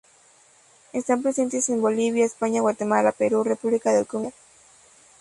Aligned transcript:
Están 0.93 1.21
presentes 1.21 1.69
en 1.69 1.79
Bolivia, 1.79 2.25
España, 2.25 2.61
Guatemala, 2.61 3.11
Perú, 3.11 3.43
República 3.43 3.93
del 3.93 4.07
Congo 4.07 4.29
y 4.29 4.31
Zambia. 4.31 4.39